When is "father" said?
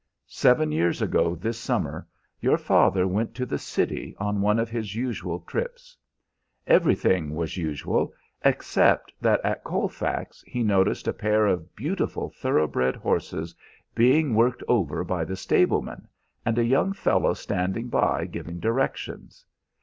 2.57-3.07